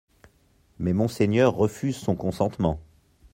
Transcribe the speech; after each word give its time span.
Mais 0.79 0.93
monseigneur 0.93 1.53
refuse 1.53 1.95
son 1.95 2.15
consentement. 2.15 2.79